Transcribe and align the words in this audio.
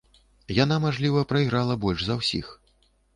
Яна, 0.63 0.75
мажліва, 0.85 1.21
прайграла 1.31 1.75
больш 1.83 2.01
за 2.07 2.17
ўсіх. 2.21 2.51